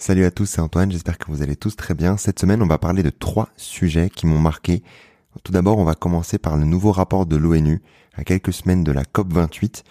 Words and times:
Salut 0.00 0.24
à 0.24 0.30
tous, 0.30 0.46
c'est 0.46 0.62
Antoine, 0.62 0.90
j'espère 0.90 1.18
que 1.18 1.26
vous 1.30 1.42
allez 1.42 1.56
tous 1.56 1.76
très 1.76 1.92
bien. 1.92 2.16
Cette 2.16 2.38
semaine, 2.38 2.62
on 2.62 2.66
va 2.66 2.78
parler 2.78 3.02
de 3.02 3.10
trois 3.10 3.50
sujets 3.58 4.08
qui 4.08 4.26
m'ont 4.26 4.38
marqué. 4.38 4.82
Tout 5.44 5.52
d'abord, 5.52 5.76
on 5.76 5.84
va 5.84 5.94
commencer 5.94 6.38
par 6.38 6.56
le 6.56 6.64
nouveau 6.64 6.90
rapport 6.90 7.26
de 7.26 7.36
l'ONU, 7.36 7.82
à 8.14 8.24
quelques 8.24 8.54
semaines 8.54 8.82
de 8.82 8.92
la 8.92 9.02
COP28, 9.02 9.82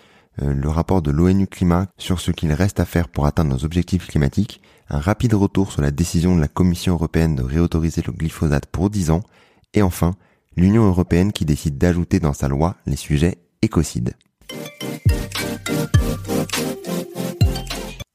euh, 0.41 0.51
le 0.51 0.67
rapport 0.67 1.03
de 1.03 1.11
l'ONU 1.11 1.45
Climat 1.45 1.85
sur 1.99 2.19
ce 2.19 2.31
qu'il 2.31 2.51
reste 2.53 2.79
à 2.79 2.85
faire 2.85 3.07
pour 3.07 3.27
atteindre 3.27 3.51
nos 3.51 3.63
objectifs 3.65 4.07
climatiques, 4.07 4.63
un 4.89 4.97
rapide 4.97 5.35
retour 5.35 5.71
sur 5.71 5.83
la 5.83 5.91
décision 5.91 6.35
de 6.35 6.41
la 6.41 6.47
Commission 6.47 6.93
européenne 6.93 7.35
de 7.35 7.43
réautoriser 7.43 8.01
le 8.03 8.11
glyphosate 8.11 8.65
pour 8.65 8.89
10 8.89 9.11
ans, 9.11 9.21
et 9.75 9.83
enfin, 9.83 10.15
l'Union 10.57 10.87
européenne 10.87 11.31
qui 11.31 11.45
décide 11.45 11.77
d'ajouter 11.77 12.19
dans 12.19 12.33
sa 12.33 12.47
loi 12.47 12.77
les 12.87 12.95
sujets 12.95 13.37
écocides. 13.61 14.15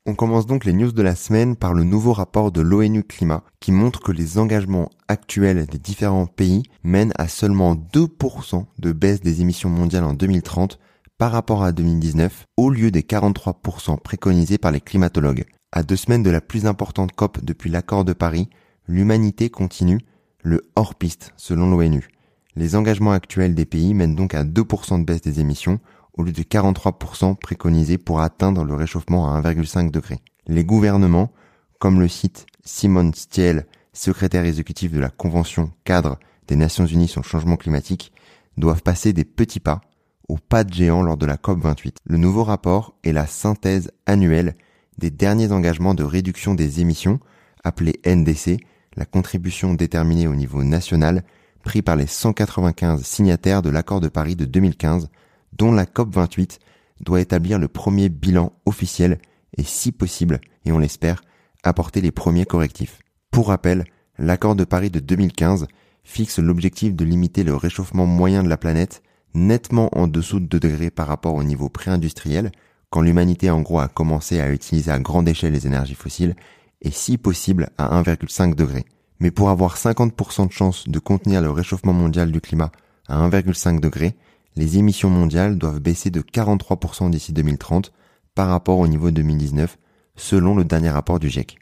On 0.07 0.15
commence 0.15 0.45
donc 0.45 0.67
les 0.67 0.75
news 0.75 0.93
de 0.93 1.01
la 1.01 1.15
semaine 1.15 1.57
par 1.57 1.73
le 1.73 1.83
nouveau 1.83 2.13
rapport 2.13 2.53
de 2.53 2.61
l'ONU 2.61 3.05
Climat 3.05 3.43
qui 3.59 3.73
montre 3.73 4.01
que 4.01 4.13
les 4.13 4.37
engagements 4.37 4.91
actuels 5.09 5.65
des 5.65 5.79
différents 5.79 6.27
pays 6.27 6.65
mènent 6.83 7.15
à 7.17 7.27
seulement 7.27 7.75
2% 7.75 8.67
de 8.79 8.93
baisse 8.93 9.23
des 9.23 9.41
émissions 9.41 9.71
mondiales 9.71 10.05
en 10.05 10.13
2030 10.13 10.79
par 11.17 11.33
rapport 11.33 11.65
à 11.65 11.73
2019 11.73 12.45
au 12.59 12.69
lieu 12.69 12.91
des 12.91 13.01
43% 13.01 13.99
préconisés 13.99 14.59
par 14.59 14.73
les 14.73 14.83
climatologues. 14.83 15.47
À 15.73 15.83
deux 15.83 15.97
semaines 15.97 16.23
de 16.23 16.29
la 16.29 16.43
plus 16.43 16.67
importante 16.67 17.13
COP 17.13 17.43
depuis 17.43 17.71
l'accord 17.71 18.05
de 18.05 18.13
Paris, 18.13 18.51
l'humanité 18.87 19.49
continue 19.49 20.01
le 20.43 20.71
hors-piste 20.77 21.33
selon 21.39 21.71
l'ONU. 21.71 22.09
Les 22.57 22.77
engagements 22.77 23.13
actuels 23.13 23.55
des 23.55 23.65
pays 23.65 23.95
mènent 23.95 24.15
donc 24.15 24.35
à 24.35 24.45
2% 24.45 25.01
de 25.01 25.05
baisse 25.07 25.23
des 25.23 25.41
émissions 25.41 25.81
au 26.17 26.23
lieu 26.23 26.33
de 26.33 26.43
43% 26.43 27.37
préconisés 27.37 27.99
pour 27.99 28.21
atteindre 28.21 28.65
le 28.65 28.75
réchauffement 28.75 29.33
à 29.33 29.41
1,5 29.41 29.91
degré. 29.91 30.21
Les 30.47 30.65
gouvernements, 30.65 31.33
comme 31.79 32.01
le 32.01 32.09
cite 32.09 32.47
Simon 32.65 33.11
Stiel, 33.15 33.67
secrétaire 33.93 34.45
exécutif 34.45 34.93
de 34.93 35.01
la 35.01 35.11
Convention 35.11 35.73
cadre 35.85 36.19
des 36.49 36.57
Nations 36.57 36.87
Unies 36.87 37.09
sur 37.09 37.23
le 37.23 37.27
changement 37.27 37.57
climatique, 37.57 38.13
doivent 38.57 38.83
passer 38.83 39.13
des 39.13 39.25
petits 39.25 39.61
pas 39.61 39.81
au 40.29 40.37
pas 40.37 40.65
de 40.65 40.73
géant 40.73 41.03
lors 41.03 41.17
de 41.17 41.27
la 41.27 41.37
COP28. 41.37 41.97
Le 42.05 42.17
nouveau 42.17 42.45
rapport 42.45 42.95
est 43.05 43.13
la 43.13 43.27
synthèse 43.27 43.91
annuelle 44.07 44.55
des 44.99 45.11
derniers 45.11 45.53
engagements 45.53 45.95
de 45.95 46.05
réduction 46.05 46.55
des 46.55 46.81
émissions, 46.81 47.21
appelée 47.63 48.01
NDC, 48.07 48.59
la 48.97 49.05
contribution 49.05 49.75
déterminée 49.75 50.29
au 50.29 50.35
niveau 50.35 50.63
national, 50.63 51.25
pris 51.63 51.83
par 51.83 51.97
les 51.97 52.07
195 52.07 53.03
signataires 53.03 53.63
de 53.63 53.71
l'accord 53.71 54.01
de 54.01 54.09
Paris 54.09 54.37
de 54.37 54.45
2015 54.45 55.09
dont 55.57 55.73
la 55.73 55.85
COP28 55.85 56.59
doit 57.01 57.21
établir 57.21 57.59
le 57.59 57.69
premier 57.69 58.09
bilan 58.09 58.53
officiel 58.67 59.19
et 59.57 59.63
si 59.63 59.93
possible, 59.93 60.41
et 60.65 60.73
on 60.73 60.79
l'espère, 60.79 61.23
apporter 61.63 62.01
les 62.01 62.13
premiers 62.13 62.47
correctifs. 62.47 63.01
Pour 63.31 63.49
rappel, 63.49 63.85
l'accord 64.19 64.55
de 64.57 64.65
Paris 64.65 64.91
de 64.91 65.01
2015 65.01 65.67
fixe 66.03 66.39
l'objectif 66.39 66.95
de 66.95 67.05
limiter 67.05 67.45
le 67.45 67.57
réchauffement 67.57 68.07
moyen 68.07 68.43
de 68.43 68.49
la 68.49 68.57
planète 68.57 69.03
nettement 69.35 69.89
en 69.99 70.07
dessous 70.07 70.39
de 70.39 70.47
2 70.47 70.61
degrés 70.61 70.91
par 70.91 71.09
rapport 71.09 71.35
au 71.35 71.43
niveau 71.43 71.69
pré-industriel, 71.69 72.53
quand 72.91 73.01
l'humanité 73.01 73.51
en 73.51 73.63
gros 73.63 73.81
a 73.81 73.89
commencé 73.89 74.41
à 74.41 74.53
utiliser 74.53 74.93
à 74.93 75.01
grande 75.01 75.29
échelle 75.29 75.53
les 75.53 75.67
énergies 75.67 75.97
fossiles, 75.97 76.37
et 76.83 76.91
si 76.91 77.19
possible 77.19 77.71
à 77.79 78.01
1,5 78.01 78.55
degré. 78.55 78.85
Mais 79.19 79.31
pour 79.31 79.51
avoir 79.51 79.77
50% 79.77 80.47
de 80.47 80.53
chance 80.53 80.89
de 80.89 80.99
contenir 80.99 81.41
le 81.41 81.51
réchauffement 81.51 81.93
mondial 81.93 82.31
du 82.31 82.41
climat 82.41 82.71
à 83.09 83.19
1,5 83.29 83.81
degré, 83.81 84.15
les 84.57 84.79
émissions 84.79 85.11
mondiales 85.11 85.59
doivent 85.59 85.81
baisser 85.81 86.11
de 86.11 86.21
43% 86.21 87.11
d'ici 87.11 87.33
2030 87.33 87.93
par 88.35 88.49
rapport 88.49 88.79
au 88.79 88.87
niveau 88.87 89.11
2019, 89.11 89.79
selon 90.17 90.55
le 90.55 90.65
dernier 90.65 90.91
rapport 90.91 91.19
du 91.19 91.29
GIEC. 91.29 91.59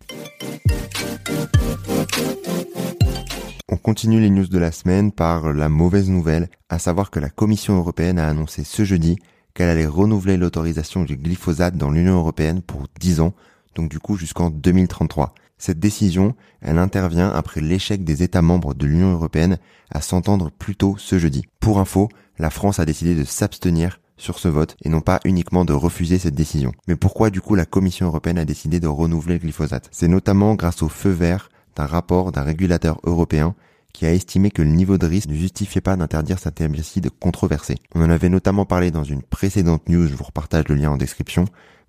On 3.69 3.77
continue 3.77 4.21
les 4.21 4.31
news 4.31 4.47
de 4.47 4.59
la 4.59 4.73
semaine 4.73 5.13
par 5.13 5.53
la 5.53 5.69
mauvaise 5.69 6.11
nouvelle, 6.11 6.49
à 6.69 6.79
savoir 6.79 7.11
que 7.11 7.21
la 7.21 7.31
Commission 7.31 7.77
européenne 7.77 8.19
a 8.19 8.29
annoncé 8.29 8.65
ce 8.65 8.85
jeudi 8.85 9.17
qu'elle 9.55 9.71
allait 9.71 9.87
renouveler 9.87 10.37
l'autorisation 10.37 11.05
du 11.05 11.17
glyphosate 11.17 11.77
dans 11.77 11.91
l'Union 11.91 12.15
européenne 12.15 12.63
pour 12.63 12.87
10 13.01 13.21
ans, 13.21 13.35
donc 13.75 13.91
du 13.91 13.99
coup 13.99 14.17
jusqu'en 14.17 14.51
2033. 14.51 15.35
Cette 15.63 15.79
décision, 15.79 16.35
elle 16.61 16.79
intervient 16.79 17.31
après 17.31 17.61
l'échec 17.61 18.03
des 18.03 18.25
États 18.25 18.43
membres 18.43 18.75
de 18.75 18.85
l'Union 18.85 19.13
européenne 19.13 19.59
à 19.93 20.01
s'entendre 20.01 20.51
plus 20.51 20.75
tôt 20.75 20.97
ce 20.99 21.21
jeudi. 21.21 21.47
Pour 21.61 21.79
info, 21.79 22.09
la 22.41 22.51
France 22.51 22.81
a 22.81 22.85
décidé 22.85 23.15
de 23.15 23.23
s'abstenir 23.23 24.01
sur 24.17 24.41
ce 24.41 24.49
vote 24.49 24.77
et 24.83 24.89
non 24.89 25.03
pas 25.03 25.21
uniquement 25.25 25.65
de 25.65 25.73
refuser 25.73 26.19
cette 26.19 26.35
décision. 26.35 26.73
Mais 26.89 26.97
pourquoi 26.97 27.31
du 27.31 27.41
coup 27.41 27.55
la 27.55 27.65
Commission 27.65 28.07
européenne 28.07 28.39
a 28.39 28.45
décidé 28.45 28.81
de 28.81 28.89
renouveler 28.89 29.35
le 29.35 29.39
glyphosate? 29.39 29.89
C'est 29.93 30.09
notamment 30.09 30.57
grâce 30.57 30.83
au 30.83 30.89
feu 30.89 31.11
vert 31.11 31.49
d'un 31.77 31.87
rapport 31.87 32.33
d'un 32.33 32.43
régulateur 32.43 32.99
européen 33.05 33.55
qui 33.93 34.05
a 34.05 34.13
estimé 34.13 34.51
que 34.51 34.63
le 34.63 34.71
niveau 34.71 34.99
de 34.99 35.07
risque 35.07 35.29
ne 35.29 35.37
justifiait 35.37 35.81
pas 35.81 35.95
d'interdire 35.95 36.41
cet 36.41 36.61
herbicide 36.61 37.09
controversé. 37.21 37.77
On 37.95 38.03
en 38.03 38.11
avait 38.11 38.31
notamment 38.31 38.65
parlé 38.65 38.91
dans 38.91 39.05
une 39.05 39.23
précédente 39.23 39.89
news, 39.89 40.09
je 40.09 40.17
vous 40.17 40.25
repartage 40.25 40.67
le 40.67 40.75
lien 40.75 40.91
en 40.91 40.97
description, 40.97 41.45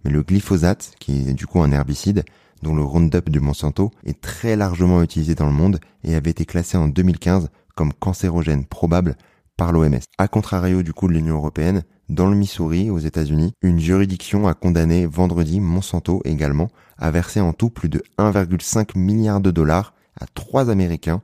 mais 0.05 0.11
le 0.11 0.21
glyphosate, 0.21 0.91
qui 0.99 1.27
est 1.27 1.33
du 1.33 1.47
coup 1.47 1.59
un 1.63 1.71
herbicide, 1.71 2.23
dont 2.63 2.73
le 2.73 2.81
Roundup 2.81 3.29
du 3.29 3.39
Monsanto 3.39 3.91
est 4.05 4.19
très 4.19 4.55
largement 4.55 5.03
utilisé 5.03 5.35
dans 5.35 5.45
le 5.45 5.51
monde 5.51 5.79
et 6.03 6.15
avait 6.15 6.31
été 6.31 6.45
classé 6.45 6.77
en 6.77 6.87
2015 6.87 7.49
comme 7.75 7.93
cancérogène 7.93 8.65
probable 8.65 9.15
par 9.57 9.71
l'OMS. 9.71 9.99
A 10.17 10.27
contrario 10.27 10.81
du 10.81 10.93
coup 10.93 11.07
de 11.07 11.13
l'Union 11.13 11.35
européenne, 11.35 11.83
dans 12.09 12.27
le 12.27 12.35
Missouri, 12.35 12.89
aux 12.89 12.99
États-Unis, 12.99 13.53
une 13.61 13.79
juridiction 13.79 14.47
a 14.47 14.53
condamné 14.53 15.05
vendredi 15.05 15.59
Monsanto 15.59 16.21
également 16.25 16.69
à 16.97 17.11
verser 17.11 17.39
en 17.39 17.53
tout 17.53 17.69
plus 17.69 17.89
de 17.89 18.03
1,5 18.17 18.97
milliard 18.97 19.41
de 19.41 19.51
dollars 19.51 19.93
à 20.19 20.25
trois 20.33 20.69
Américains 20.69 21.21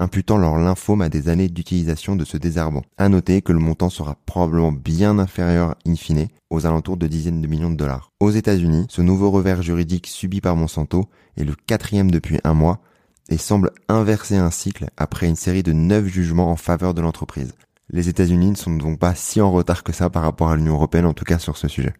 imputant 0.00 0.38
leur 0.38 0.56
lymphome 0.56 1.02
à 1.02 1.08
des 1.08 1.28
années 1.28 1.48
d'utilisation 1.48 2.16
de 2.16 2.24
ce 2.24 2.36
désherbant. 2.36 2.82
À 2.98 3.08
noter 3.08 3.42
que 3.42 3.52
le 3.52 3.60
montant 3.60 3.90
sera 3.90 4.16
probablement 4.26 4.72
bien 4.72 5.18
inférieur 5.18 5.76
in 5.86 5.94
fine, 5.94 6.26
aux 6.50 6.66
alentours 6.66 6.96
de 6.96 7.06
dizaines 7.06 7.40
de 7.40 7.46
millions 7.46 7.70
de 7.70 7.76
dollars. 7.76 8.10
Aux 8.18 8.30
États-Unis, 8.30 8.86
ce 8.88 9.02
nouveau 9.02 9.30
revers 9.30 9.62
juridique 9.62 10.08
subi 10.08 10.40
par 10.40 10.56
Monsanto 10.56 11.04
est 11.36 11.44
le 11.44 11.54
quatrième 11.54 12.10
depuis 12.10 12.40
un 12.42 12.54
mois 12.54 12.80
et 13.28 13.38
semble 13.38 13.70
inverser 13.88 14.36
un 14.36 14.50
cycle 14.50 14.88
après 14.96 15.28
une 15.28 15.36
série 15.36 15.62
de 15.62 15.72
neuf 15.72 16.06
jugements 16.06 16.50
en 16.50 16.56
faveur 16.56 16.94
de 16.94 17.00
l'entreprise. 17.00 17.52
Les 17.92 18.08
États-Unis 18.08 18.50
ne 18.50 18.56
sont 18.56 18.72
donc 18.72 18.98
pas 18.98 19.14
si 19.14 19.40
en 19.40 19.50
retard 19.50 19.82
que 19.82 19.92
ça 19.92 20.10
par 20.10 20.22
rapport 20.22 20.50
à 20.50 20.56
l'Union 20.56 20.74
européenne, 20.74 21.06
en 21.06 21.14
tout 21.14 21.24
cas 21.24 21.38
sur 21.38 21.56
ce 21.56 21.68
sujet. 21.68 21.94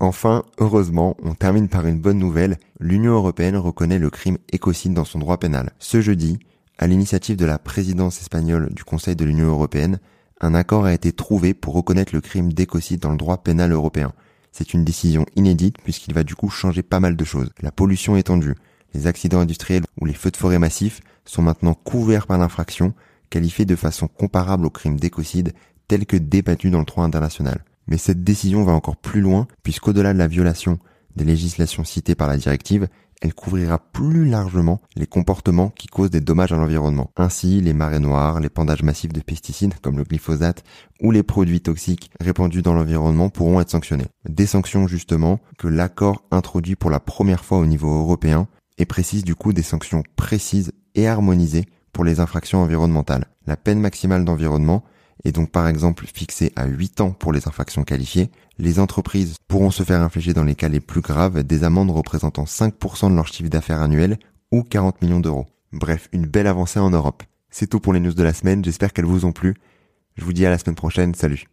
Enfin, 0.00 0.44
heureusement, 0.58 1.16
on 1.24 1.34
termine 1.34 1.68
par 1.68 1.84
une 1.86 1.98
bonne 1.98 2.18
nouvelle. 2.18 2.58
L'Union 2.78 3.14
européenne 3.14 3.56
reconnaît 3.56 3.98
le 3.98 4.10
crime 4.10 4.38
écocide 4.52 4.94
dans 4.94 5.04
son 5.04 5.18
droit 5.18 5.38
pénal. 5.38 5.72
Ce 5.80 6.00
jeudi, 6.00 6.38
à 6.78 6.86
l'initiative 6.86 7.36
de 7.36 7.44
la 7.44 7.58
présidence 7.58 8.20
espagnole 8.20 8.72
du 8.72 8.84
Conseil 8.84 9.16
de 9.16 9.24
l'Union 9.24 9.48
européenne, 9.48 9.98
un 10.40 10.54
accord 10.54 10.84
a 10.84 10.94
été 10.94 11.10
trouvé 11.10 11.52
pour 11.52 11.74
reconnaître 11.74 12.14
le 12.14 12.20
crime 12.20 12.52
d'écocide 12.52 13.00
dans 13.00 13.10
le 13.10 13.16
droit 13.16 13.38
pénal 13.38 13.72
européen. 13.72 14.12
C'est 14.52 14.72
une 14.72 14.84
décision 14.84 15.26
inédite 15.34 15.78
puisqu'il 15.82 16.14
va 16.14 16.22
du 16.22 16.36
coup 16.36 16.48
changer 16.48 16.84
pas 16.84 17.00
mal 17.00 17.16
de 17.16 17.24
choses. 17.24 17.50
La 17.60 17.72
pollution 17.72 18.16
étendue, 18.16 18.54
les 18.94 19.08
accidents 19.08 19.40
industriels 19.40 19.84
ou 20.00 20.04
les 20.04 20.14
feux 20.14 20.30
de 20.30 20.36
forêt 20.36 20.60
massifs 20.60 21.00
sont 21.24 21.42
maintenant 21.42 21.74
couverts 21.74 22.28
par 22.28 22.38
l'infraction, 22.38 22.94
qualifiée 23.30 23.64
de 23.64 23.76
façon 23.76 24.06
comparable 24.06 24.64
au 24.64 24.70
crime 24.70 25.00
d'écocide 25.00 25.52
tel 25.88 26.06
que 26.06 26.16
débattu 26.16 26.70
dans 26.70 26.78
le 26.78 26.84
droit 26.84 27.04
international. 27.04 27.64
Mais 27.88 27.98
cette 27.98 28.22
décision 28.22 28.64
va 28.64 28.72
encore 28.72 28.96
plus 28.96 29.20
loin, 29.20 29.46
puisqu'au-delà 29.62 30.12
de 30.12 30.18
la 30.18 30.28
violation 30.28 30.78
des 31.16 31.24
législations 31.24 31.84
citées 31.84 32.14
par 32.14 32.28
la 32.28 32.36
directive, 32.36 32.88
elle 33.20 33.34
couvrira 33.34 33.78
plus 33.78 34.26
largement 34.26 34.80
les 34.94 35.06
comportements 35.06 35.70
qui 35.70 35.88
causent 35.88 36.10
des 36.10 36.20
dommages 36.20 36.52
à 36.52 36.56
l'environnement. 36.56 37.10
Ainsi, 37.16 37.60
les 37.60 37.72
marées 37.72 37.98
noires, 37.98 38.38
l'épandage 38.38 38.82
massif 38.82 39.12
de 39.12 39.20
pesticides 39.20 39.74
comme 39.80 39.96
le 39.98 40.04
glyphosate 40.04 40.62
ou 41.00 41.10
les 41.10 41.24
produits 41.24 41.60
toxiques 41.60 42.10
répandus 42.20 42.62
dans 42.62 42.74
l'environnement 42.74 43.28
pourront 43.28 43.60
être 43.60 43.70
sanctionnés. 43.70 44.06
Des 44.28 44.46
sanctions 44.46 44.86
justement 44.86 45.40
que 45.58 45.66
l'accord 45.66 46.22
introduit 46.30 46.76
pour 46.76 46.90
la 46.90 47.00
première 47.00 47.44
fois 47.44 47.58
au 47.58 47.66
niveau 47.66 47.92
européen 47.92 48.46
et 48.78 48.86
précise 48.86 49.24
du 49.24 49.34
coup 49.34 49.52
des 49.52 49.62
sanctions 49.62 50.04
précises 50.14 50.72
et 50.94 51.08
harmonisées 51.08 51.64
pour 51.92 52.04
les 52.04 52.20
infractions 52.20 52.62
environnementales. 52.62 53.26
La 53.46 53.56
peine 53.56 53.80
maximale 53.80 54.24
d'environnement 54.24 54.84
est 55.24 55.32
donc 55.32 55.50
par 55.50 55.68
exemple 55.68 56.06
fixée 56.06 56.52
à 56.56 56.66
8 56.66 57.00
ans 57.00 57.10
pour 57.10 57.32
les 57.32 57.48
infractions 57.48 57.84
qualifiées. 57.84 58.30
Les 58.58 58.80
entreprises 58.80 59.36
pourront 59.46 59.70
se 59.70 59.82
faire 59.82 60.00
infliger 60.00 60.34
dans 60.34 60.44
les 60.44 60.54
cas 60.54 60.68
les 60.68 60.80
plus 60.80 61.00
graves 61.00 61.42
des 61.42 61.64
amendes 61.64 61.90
représentant 61.90 62.44
5% 62.44 63.10
de 63.10 63.14
leur 63.14 63.26
chiffre 63.26 63.50
d'affaires 63.50 63.82
annuel 63.82 64.18
ou 64.50 64.62
40 64.62 65.02
millions 65.02 65.20
d'euros. 65.20 65.46
Bref, 65.72 66.08
une 66.12 66.26
belle 66.26 66.46
avancée 66.46 66.80
en 66.80 66.90
Europe. 66.90 67.22
C'est 67.50 67.66
tout 67.66 67.80
pour 67.80 67.92
les 67.92 68.00
news 68.00 68.14
de 68.14 68.22
la 68.22 68.32
semaine, 68.32 68.64
j'espère 68.64 68.92
qu'elles 68.92 69.04
vous 69.04 69.24
ont 69.24 69.32
plu. 69.32 69.54
Je 70.16 70.24
vous 70.24 70.32
dis 70.32 70.46
à 70.46 70.50
la 70.50 70.58
semaine 70.58 70.74
prochaine, 70.74 71.14
salut 71.14 71.46